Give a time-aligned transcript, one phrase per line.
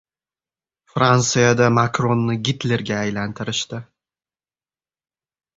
[0.93, 3.85] Fransiyada Makronni Gitlerga aylantirishdi